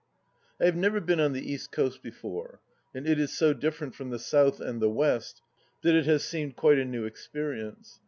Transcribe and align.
I 0.59 0.65
HAVE 0.65 0.75
never 0.77 0.99
been 0.99 1.19
on 1.19 1.33
the 1.33 1.53
East 1.53 1.71
Coast 1.71 2.01
before, 2.01 2.59
and 2.91 3.07
it 3.07 3.19
is 3.19 3.37
so 3.37 3.53
different 3.53 3.93
from 3.93 4.09
the 4.09 4.17
South 4.17 4.59
and 4.59 4.81
the 4.81 4.89
West 4.89 5.43
that 5.83 5.93
it 5.93 6.07
has 6.07 6.23
seemed 6.23 6.55
quite 6.55 6.79
a 6.79 6.85
new 6.85 7.05
experience. 7.05 7.99